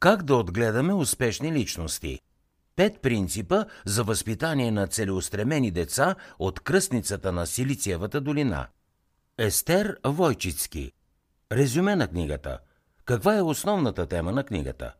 Как 0.00 0.22
да 0.22 0.36
отгледаме 0.36 0.94
успешни 0.94 1.52
личности? 1.52 2.20
Пет 2.76 3.02
принципа 3.02 3.64
за 3.84 4.04
възпитание 4.04 4.70
на 4.70 4.86
целеустремени 4.86 5.70
деца 5.70 6.14
от 6.38 6.60
кръстницата 6.60 7.32
на 7.32 7.46
Силициевата 7.46 8.20
долина. 8.20 8.66
Естер 9.38 9.96
Войчицки. 10.04 10.92
Резюме 11.52 11.96
на 11.96 12.08
книгата. 12.08 12.58
Каква 13.04 13.36
е 13.36 13.42
основната 13.42 14.06
тема 14.06 14.32
на 14.32 14.44
книгата? 14.44 14.94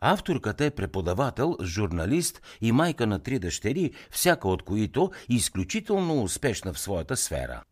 Авторката 0.00 0.64
е 0.64 0.70
преподавател, 0.70 1.56
журналист 1.62 2.42
и 2.60 2.72
майка 2.72 3.06
на 3.06 3.18
три 3.18 3.38
дъщери, 3.38 3.92
всяка 4.10 4.48
от 4.48 4.62
които 4.62 5.10
е 5.30 5.34
изключително 5.34 6.22
успешна 6.22 6.72
в 6.72 6.78
своята 6.78 7.16
сфера. 7.16 7.62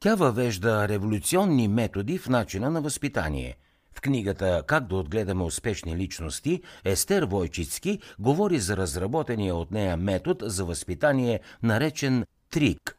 Тя 0.00 0.14
въвежда 0.14 0.88
революционни 0.88 1.68
методи 1.68 2.18
в 2.18 2.28
начина 2.28 2.70
на 2.70 2.80
възпитание– 2.80 3.56
в 3.94 4.00
книгата 4.00 4.62
Как 4.66 4.86
да 4.86 4.96
отгледаме 4.96 5.42
успешни 5.42 5.96
личности 5.96 6.62
Естер 6.84 7.22
Войчицки 7.22 7.98
говори 8.18 8.58
за 8.58 8.76
разработения 8.76 9.54
от 9.54 9.70
нея 9.70 9.96
метод 9.96 10.48
за 10.48 10.64
възпитание, 10.64 11.40
наречен 11.62 12.24
ТРИК. 12.50 12.96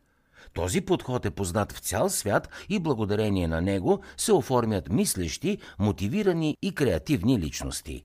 Този 0.54 0.82
подход 0.82 1.26
е 1.26 1.32
познат 1.32 1.72
в 1.72 1.80
цял 1.80 2.10
свят 2.10 2.50
и 2.70 2.80
благодарение 2.80 3.48
на 3.48 3.62
него 3.62 4.02
се 4.18 4.34
оформят 4.34 4.90
мислещи, 4.90 5.58
мотивирани 5.80 6.58
и 6.62 6.76
креативни 6.76 7.40
личности. 7.40 8.04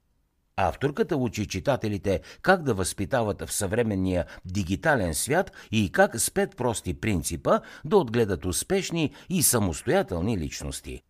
Авторката 0.57 1.17
учи 1.17 1.49
читателите 1.49 2.21
как 2.43 2.63
да 2.63 2.75
възпитават 2.75 3.43
в 3.43 3.53
съвременния 3.53 4.27
дигитален 4.45 5.15
свят 5.15 5.53
и 5.73 5.93
как 5.93 6.21
с 6.21 6.31
пет 6.31 6.57
прости 6.57 7.01
принципа 7.01 7.61
да 7.85 7.97
отгледат 7.97 8.45
успешни 8.45 9.15
и 9.29 9.43
самостоятелни 9.43 10.39
личности. 10.39 11.03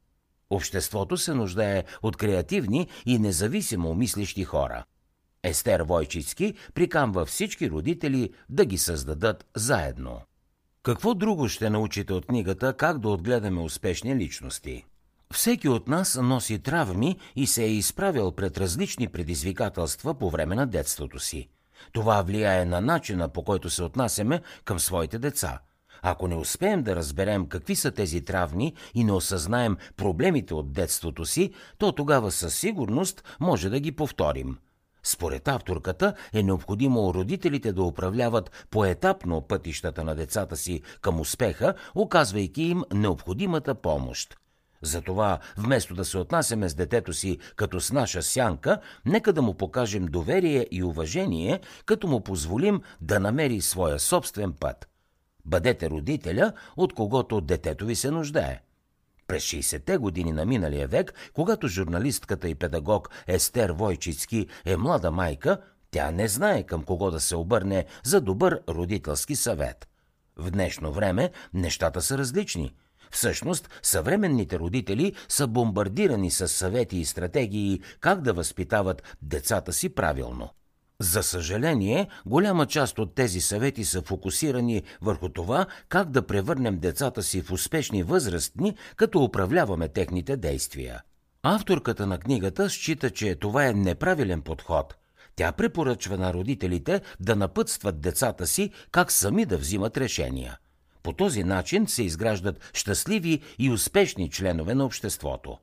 Обществото 0.50 1.16
се 1.16 1.34
нуждае 1.34 1.84
от 2.02 2.16
креативни 2.16 2.88
и 3.06 3.18
независимо 3.18 3.94
мислещи 3.94 4.44
хора. 4.44 4.84
Естер 5.42 5.80
Войчицки 5.80 6.54
прикамва 6.74 7.26
всички 7.26 7.70
родители 7.70 8.30
да 8.48 8.64
ги 8.64 8.78
създадат 8.78 9.46
заедно. 9.56 10.20
Какво 10.82 11.14
друго 11.14 11.48
ще 11.48 11.70
научите 11.70 12.12
от 12.12 12.26
книгата 12.26 12.72
Как 12.72 12.98
да 12.98 13.08
отгледаме 13.08 13.60
успешни 13.60 14.16
личности? 14.16 14.84
Всеки 15.34 15.68
от 15.68 15.88
нас 15.88 16.18
носи 16.22 16.58
травми 16.58 17.16
и 17.36 17.46
се 17.46 17.64
е 17.64 17.70
изправил 17.70 18.32
пред 18.32 18.58
различни 18.58 19.08
предизвикателства 19.08 20.14
по 20.14 20.30
време 20.30 20.54
на 20.54 20.66
детството 20.66 21.18
си. 21.18 21.48
Това 21.92 22.22
влияе 22.22 22.64
на 22.64 22.80
начина 22.80 23.28
по 23.28 23.44
който 23.44 23.70
се 23.70 23.82
отнасяме 23.82 24.42
към 24.64 24.80
своите 24.80 25.18
деца– 25.18 25.58
ако 26.02 26.28
не 26.28 26.36
успеем 26.36 26.82
да 26.82 26.96
разберем 26.96 27.46
какви 27.46 27.76
са 27.76 27.90
тези 27.90 28.20
травни 28.20 28.74
и 28.94 29.04
не 29.04 29.12
осъзнаем 29.12 29.76
проблемите 29.96 30.54
от 30.54 30.72
детството 30.72 31.24
си, 31.24 31.52
то 31.78 31.92
тогава 31.92 32.30
със 32.30 32.54
сигурност 32.54 33.24
може 33.40 33.70
да 33.70 33.80
ги 33.80 33.92
повторим. 33.92 34.58
Според 35.02 35.48
авторката 35.48 36.14
е 36.32 36.42
необходимо 36.42 37.14
родителите 37.14 37.72
да 37.72 37.82
управляват 37.82 38.66
поетапно 38.70 39.40
пътищата 39.40 40.04
на 40.04 40.14
децата 40.14 40.56
си 40.56 40.82
към 41.00 41.20
успеха, 41.20 41.74
оказвайки 41.94 42.62
им 42.62 42.82
необходимата 42.92 43.74
помощ. 43.74 44.36
Затова, 44.82 45.38
вместо 45.56 45.94
да 45.94 46.04
се 46.04 46.18
отнасяме 46.18 46.68
с 46.68 46.74
детето 46.74 47.12
си 47.12 47.38
като 47.56 47.80
с 47.80 47.92
наша 47.92 48.22
сянка, 48.22 48.80
нека 49.06 49.32
да 49.32 49.42
му 49.42 49.54
покажем 49.54 50.06
доверие 50.06 50.66
и 50.70 50.82
уважение, 50.82 51.60
като 51.86 52.08
му 52.08 52.20
позволим 52.20 52.80
да 53.00 53.20
намери 53.20 53.60
своя 53.60 53.98
собствен 53.98 54.52
път– 54.52 54.88
Бъдете 55.48 55.90
родителя, 55.90 56.52
от 56.76 56.94
когото 56.94 57.40
детето 57.40 57.86
ви 57.86 57.96
се 57.96 58.10
нуждае. 58.10 58.60
През 59.26 59.44
60-те 59.44 59.96
години 59.96 60.32
на 60.32 60.44
миналия 60.44 60.88
век, 60.88 61.14
когато 61.34 61.68
журналистката 61.68 62.48
и 62.48 62.54
педагог 62.54 63.10
Естер 63.26 63.70
Войчицки 63.70 64.46
е 64.64 64.76
млада 64.76 65.10
майка, 65.10 65.60
тя 65.90 66.10
не 66.10 66.28
знае 66.28 66.62
към 66.62 66.82
кого 66.82 67.10
да 67.10 67.20
се 67.20 67.36
обърне 67.36 67.86
за 68.04 68.20
добър 68.20 68.60
родителски 68.68 69.36
съвет. 69.36 69.88
В 70.36 70.50
днешно 70.50 70.92
време 70.92 71.30
нещата 71.54 72.02
са 72.02 72.18
различни. 72.18 72.74
Всъщност, 73.10 73.70
съвременните 73.82 74.58
родители 74.58 75.14
са 75.28 75.46
бомбардирани 75.46 76.30
с 76.30 76.48
съвети 76.48 76.96
и 76.96 77.04
стратегии 77.04 77.80
как 78.00 78.20
да 78.20 78.32
възпитават 78.32 79.16
децата 79.22 79.72
си 79.72 79.88
правилно. 79.88 80.50
За 81.02 81.22
съжаление, 81.22 82.08
голяма 82.26 82.66
част 82.66 82.98
от 82.98 83.14
тези 83.14 83.40
съвети 83.40 83.84
са 83.84 84.02
фокусирани 84.02 84.82
върху 85.02 85.28
това 85.28 85.66
как 85.88 86.10
да 86.10 86.26
превърнем 86.26 86.78
децата 86.78 87.22
си 87.22 87.42
в 87.42 87.52
успешни 87.52 88.02
възрастни, 88.02 88.74
като 88.96 89.24
управляваме 89.24 89.88
техните 89.88 90.36
действия. 90.36 91.02
Авторката 91.42 92.06
на 92.06 92.18
книгата 92.18 92.70
счита, 92.70 93.10
че 93.10 93.34
това 93.34 93.66
е 93.66 93.72
неправилен 93.72 94.42
подход. 94.42 94.96
Тя 95.36 95.52
препоръчва 95.52 96.16
на 96.16 96.32
родителите 96.34 97.00
да 97.20 97.36
напътстват 97.36 98.00
децата 98.00 98.46
си 98.46 98.70
как 98.90 99.12
сами 99.12 99.44
да 99.44 99.58
взимат 99.58 99.96
решения. 99.96 100.58
По 101.02 101.12
този 101.12 101.44
начин 101.44 101.86
се 101.86 102.02
изграждат 102.02 102.70
щастливи 102.74 103.42
и 103.58 103.70
успешни 103.70 104.30
членове 104.30 104.74
на 104.74 104.84
обществото. 104.84 105.58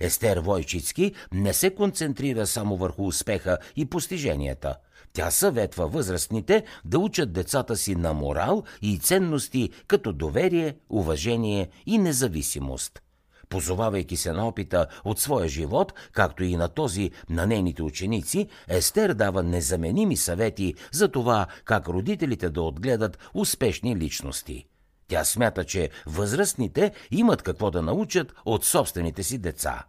Естер 0.00 0.36
Войчицки 0.36 1.12
не 1.32 1.52
се 1.52 1.74
концентрира 1.74 2.46
само 2.46 2.76
върху 2.76 3.06
успеха 3.06 3.58
и 3.76 3.86
постиженията. 3.86 4.76
Тя 5.12 5.30
съветва 5.30 5.88
възрастните 5.88 6.64
да 6.84 6.98
учат 6.98 7.32
децата 7.32 7.76
си 7.76 7.94
на 7.94 8.12
морал 8.12 8.62
и 8.82 8.98
ценности 8.98 9.70
като 9.86 10.12
доверие, 10.12 10.76
уважение 10.90 11.68
и 11.86 11.98
независимост. 11.98 13.02
Позовавайки 13.48 14.16
се 14.16 14.32
на 14.32 14.48
опита 14.48 14.86
от 15.04 15.18
своя 15.18 15.48
живот, 15.48 15.92
както 16.12 16.44
и 16.44 16.56
на 16.56 16.68
този 16.68 17.10
на 17.30 17.46
нейните 17.46 17.82
ученици, 17.82 18.48
Естер 18.68 19.14
дава 19.14 19.42
незаменими 19.42 20.16
съвети 20.16 20.74
за 20.92 21.08
това 21.08 21.46
как 21.64 21.88
родителите 21.88 22.50
да 22.50 22.62
отгледат 22.62 23.18
успешни 23.34 23.96
личности. 23.96 24.66
Тя 25.10 25.24
смята, 25.24 25.64
че 25.64 25.90
възрастните 26.06 26.92
имат 27.10 27.42
какво 27.42 27.70
да 27.70 27.82
научат 27.82 28.32
от 28.44 28.64
собствените 28.64 29.22
си 29.22 29.38
деца. 29.38 29.84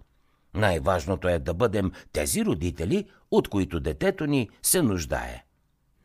Най-важното 0.54 1.28
е 1.28 1.40
да 1.40 1.54
бъдем 1.54 1.92
тези 2.12 2.46
родители, 2.46 3.10
от 3.32 3.48
които 3.48 3.80
детето 3.80 4.26
ни 4.26 4.50
се 4.64 4.82
нуждае. 4.82 5.44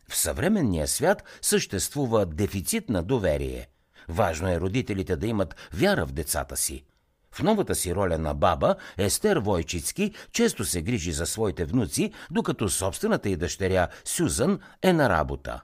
В 0.08 0.16
съвременния 0.16 0.88
свят 0.88 1.24
съществува 1.42 2.26
дефицит 2.26 2.88
на 2.88 3.02
доверие. 3.02 3.66
Важно 4.08 4.48
е 4.48 4.60
родителите 4.60 5.16
да 5.16 5.26
имат 5.26 5.56
вяра 5.74 6.06
в 6.06 6.12
децата 6.12 6.56
си. 6.56 6.84
В 7.32 7.42
новата 7.42 7.74
си 7.74 7.94
роля 7.94 8.18
на 8.18 8.34
баба, 8.34 8.74
Естер 8.98 9.36
Войчицки 9.36 10.12
често 10.32 10.64
се 10.64 10.82
грижи 10.82 11.12
за 11.12 11.26
своите 11.26 11.64
внуци, 11.64 12.12
докато 12.30 12.68
собствената 12.68 13.28
й 13.28 13.36
дъщеря 13.36 13.88
Сюзан 14.04 14.58
е 14.82 14.92
на 14.92 15.08
работа. 15.08 15.62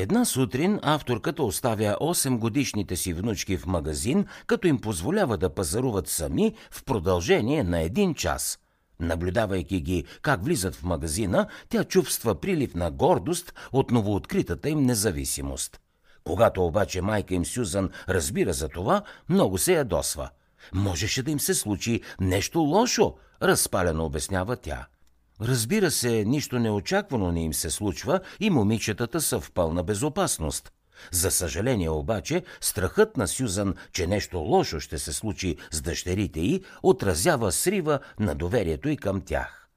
Една 0.00 0.24
сутрин 0.24 0.78
авторката 0.82 1.42
оставя 1.42 1.96
8 2.00 2.38
годишните 2.38 2.96
си 2.96 3.12
внучки 3.12 3.56
в 3.56 3.66
магазин, 3.66 4.26
като 4.46 4.66
им 4.68 4.80
позволява 4.80 5.36
да 5.36 5.54
пазаруват 5.54 6.08
сами 6.08 6.54
в 6.70 6.84
продължение 6.84 7.64
на 7.64 7.80
един 7.80 8.14
час. 8.14 8.58
Наблюдавайки 9.00 9.80
ги 9.80 10.04
как 10.22 10.44
влизат 10.44 10.74
в 10.74 10.82
магазина, 10.84 11.46
тя 11.68 11.84
чувства 11.84 12.40
прилив 12.40 12.74
на 12.74 12.90
гордост 12.90 13.54
от 13.72 13.90
новооткритата 13.90 14.68
им 14.68 14.82
независимост. 14.82 15.80
Когато 16.24 16.66
обаче 16.66 17.00
майка 17.00 17.34
им 17.34 17.44
Сюзан 17.44 17.90
разбира 18.08 18.52
за 18.52 18.68
това, 18.68 19.02
много 19.28 19.58
се 19.58 19.74
ядосва. 19.74 20.30
Можеше 20.74 21.22
да 21.22 21.30
им 21.30 21.40
се 21.40 21.54
случи 21.54 22.00
нещо 22.20 22.60
лошо, 22.60 23.14
разпалено 23.42 24.04
обяснява 24.04 24.56
тя. 24.56 24.86
Разбира 25.42 25.90
се, 25.90 26.24
нищо 26.24 26.58
неочаквано 26.58 27.32
не 27.32 27.42
им 27.42 27.54
се 27.54 27.70
случва 27.70 28.20
и 28.40 28.50
момичетата 28.50 29.20
са 29.20 29.40
в 29.40 29.52
пълна 29.52 29.82
безопасност. 29.82 30.72
За 31.12 31.30
съжаление 31.30 31.90
обаче, 31.90 32.42
страхът 32.60 33.16
на 33.16 33.28
Сюзан, 33.28 33.74
че 33.92 34.06
нещо 34.06 34.38
лошо 34.38 34.80
ще 34.80 34.98
се 34.98 35.12
случи 35.12 35.56
с 35.70 35.80
дъщерите 35.80 36.40
й, 36.40 36.62
отразява 36.82 37.52
срива 37.52 37.98
на 38.18 38.34
доверието 38.34 38.88
и 38.88 38.96
към 38.96 39.20
тях. 39.20 39.68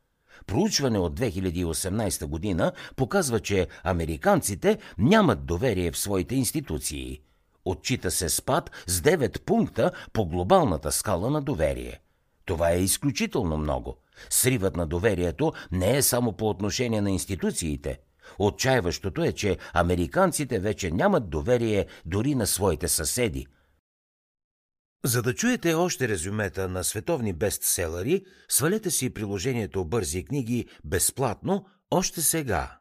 Проучване 0.48 1.00
от 1.00 1.20
2018 1.20 2.26
година 2.26 2.72
показва, 2.96 3.40
че 3.40 3.68
американците 3.84 4.78
нямат 4.98 5.46
доверие 5.46 5.92
в 5.92 5.98
своите 5.98 6.36
институции. 6.36 7.22
Отчита 7.66 8.12
се 8.12 8.30
спад 8.30 8.72
с 8.88 9.02
9 9.02 9.40
пункта 9.42 9.92
по 10.14 10.26
глобалната 10.26 10.92
скала 10.92 11.30
на 11.30 11.42
доверие. 11.42 12.00
Това 12.46 12.72
е 12.72 12.80
изключително 12.80 13.58
много. 13.58 14.03
Сривът 14.30 14.76
на 14.76 14.88
доверието 14.88 15.54
не 15.72 15.98
е 15.98 16.02
само 16.02 16.34
по 16.34 16.50
отношение 16.50 17.02
на 17.02 17.12
институциите. 17.12 18.00
Отчаиващото 18.40 19.24
е, 19.24 19.32
че 19.32 19.58
американците 19.74 20.60
вече 20.60 20.92
нямат 20.92 21.30
доверие 21.30 21.86
дори 22.06 22.36
на 22.36 22.48
своите 22.48 22.88
съседи. 22.88 23.48
За 25.06 25.22
да 25.22 25.36
чуете 25.36 25.74
още 25.74 26.08
резюмета 26.08 26.70
на 26.70 26.84
световни 26.84 27.34
бестселери, 27.34 28.26
свалете 28.50 28.92
си 28.92 29.14
приложението 29.14 29.86
Бързи 29.86 30.26
книги 30.26 30.66
безплатно 30.84 31.66
още 31.92 32.22
сега. 32.22 32.80